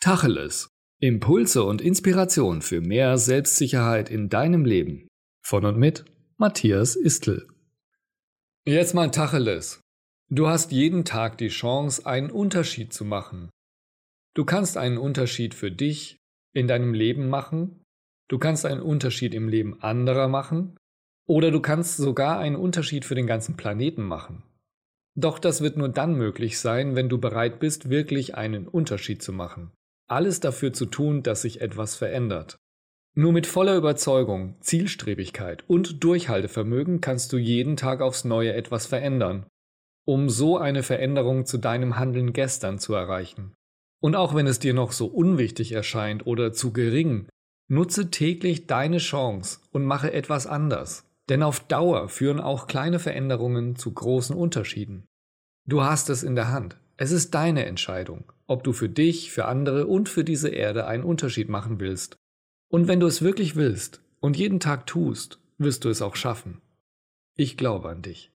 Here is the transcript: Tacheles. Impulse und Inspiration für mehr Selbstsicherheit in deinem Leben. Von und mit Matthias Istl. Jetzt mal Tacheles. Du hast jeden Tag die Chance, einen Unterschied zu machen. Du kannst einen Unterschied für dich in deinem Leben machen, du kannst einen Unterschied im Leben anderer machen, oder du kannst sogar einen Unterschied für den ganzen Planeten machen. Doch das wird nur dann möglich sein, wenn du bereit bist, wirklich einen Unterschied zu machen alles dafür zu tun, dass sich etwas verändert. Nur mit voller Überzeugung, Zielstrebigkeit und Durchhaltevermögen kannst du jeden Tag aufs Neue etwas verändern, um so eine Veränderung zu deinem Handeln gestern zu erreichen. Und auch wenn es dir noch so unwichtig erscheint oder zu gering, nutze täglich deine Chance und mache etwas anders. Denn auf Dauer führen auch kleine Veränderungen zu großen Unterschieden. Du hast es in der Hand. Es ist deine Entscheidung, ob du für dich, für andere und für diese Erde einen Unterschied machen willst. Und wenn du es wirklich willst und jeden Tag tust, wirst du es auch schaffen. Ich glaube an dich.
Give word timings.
Tacheles. 0.00 0.70
Impulse 1.00 1.64
und 1.64 1.80
Inspiration 1.82 2.62
für 2.62 2.80
mehr 2.80 3.18
Selbstsicherheit 3.18 4.10
in 4.10 4.28
deinem 4.28 4.64
Leben. 4.64 5.08
Von 5.44 5.64
und 5.64 5.76
mit 5.76 6.04
Matthias 6.36 6.94
Istl. 6.94 7.48
Jetzt 8.64 8.94
mal 8.94 9.10
Tacheles. 9.10 9.80
Du 10.30 10.46
hast 10.46 10.70
jeden 10.70 11.04
Tag 11.04 11.36
die 11.38 11.48
Chance, 11.48 12.06
einen 12.06 12.30
Unterschied 12.30 12.92
zu 12.92 13.04
machen. 13.04 13.50
Du 14.34 14.44
kannst 14.44 14.76
einen 14.76 14.98
Unterschied 14.98 15.52
für 15.52 15.72
dich 15.72 16.16
in 16.54 16.68
deinem 16.68 16.94
Leben 16.94 17.28
machen, 17.28 17.82
du 18.28 18.38
kannst 18.38 18.66
einen 18.66 18.82
Unterschied 18.82 19.34
im 19.34 19.48
Leben 19.48 19.82
anderer 19.82 20.28
machen, 20.28 20.76
oder 21.26 21.50
du 21.50 21.58
kannst 21.58 21.96
sogar 21.96 22.38
einen 22.38 22.54
Unterschied 22.54 23.04
für 23.04 23.16
den 23.16 23.26
ganzen 23.26 23.56
Planeten 23.56 24.04
machen. 24.04 24.44
Doch 25.16 25.40
das 25.40 25.60
wird 25.60 25.76
nur 25.76 25.88
dann 25.88 26.14
möglich 26.14 26.60
sein, 26.60 26.94
wenn 26.94 27.08
du 27.08 27.18
bereit 27.18 27.58
bist, 27.58 27.90
wirklich 27.90 28.36
einen 28.36 28.68
Unterschied 28.68 29.22
zu 29.22 29.32
machen 29.32 29.72
alles 30.08 30.40
dafür 30.40 30.72
zu 30.72 30.86
tun, 30.86 31.22
dass 31.22 31.42
sich 31.42 31.60
etwas 31.60 31.94
verändert. 31.94 32.58
Nur 33.14 33.32
mit 33.32 33.46
voller 33.46 33.76
Überzeugung, 33.76 34.54
Zielstrebigkeit 34.60 35.64
und 35.66 36.04
Durchhaltevermögen 36.04 37.00
kannst 37.00 37.32
du 37.32 37.36
jeden 37.36 37.76
Tag 37.76 38.00
aufs 38.00 38.24
Neue 38.24 38.52
etwas 38.52 38.86
verändern, 38.86 39.46
um 40.04 40.28
so 40.28 40.56
eine 40.56 40.82
Veränderung 40.82 41.44
zu 41.44 41.58
deinem 41.58 41.96
Handeln 41.98 42.32
gestern 42.32 42.78
zu 42.78 42.94
erreichen. 42.94 43.54
Und 44.00 44.14
auch 44.14 44.34
wenn 44.34 44.46
es 44.46 44.58
dir 44.60 44.74
noch 44.74 44.92
so 44.92 45.06
unwichtig 45.06 45.72
erscheint 45.72 46.26
oder 46.26 46.52
zu 46.52 46.72
gering, 46.72 47.28
nutze 47.68 48.10
täglich 48.10 48.66
deine 48.66 48.98
Chance 48.98 49.58
und 49.72 49.84
mache 49.84 50.12
etwas 50.12 50.46
anders. 50.46 51.04
Denn 51.28 51.42
auf 51.42 51.60
Dauer 51.60 52.08
führen 52.08 52.40
auch 52.40 52.66
kleine 52.68 52.98
Veränderungen 52.98 53.76
zu 53.76 53.92
großen 53.92 54.34
Unterschieden. 54.34 55.04
Du 55.66 55.82
hast 55.82 56.08
es 56.08 56.22
in 56.22 56.36
der 56.36 56.50
Hand. 56.50 56.78
Es 56.96 57.10
ist 57.10 57.34
deine 57.34 57.66
Entscheidung, 57.66 58.32
ob 58.48 58.64
du 58.64 58.72
für 58.72 58.88
dich, 58.88 59.30
für 59.30 59.44
andere 59.44 59.86
und 59.86 60.08
für 60.08 60.24
diese 60.24 60.48
Erde 60.48 60.86
einen 60.86 61.04
Unterschied 61.04 61.48
machen 61.48 61.78
willst. 61.78 62.16
Und 62.68 62.88
wenn 62.88 62.98
du 62.98 63.06
es 63.06 63.22
wirklich 63.22 63.54
willst 63.54 64.02
und 64.20 64.36
jeden 64.36 64.58
Tag 64.58 64.86
tust, 64.86 65.38
wirst 65.58 65.84
du 65.84 65.90
es 65.90 66.02
auch 66.02 66.16
schaffen. 66.16 66.60
Ich 67.36 67.56
glaube 67.56 67.88
an 67.88 68.02
dich. 68.02 68.32